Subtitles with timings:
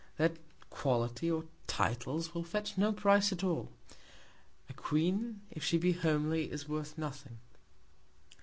[0.17, 0.31] Their
[0.71, 3.71] Quality or Titles will fetch no Price at all;
[4.67, 7.37] a Queen, if she be homely, is worth nothing.